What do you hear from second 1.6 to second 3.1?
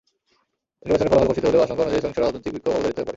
আশঙ্কা অনুযায়ী সহিংস রাজনৈতিক বিক্ষোভ অবধারিত হয়ে পড়ে।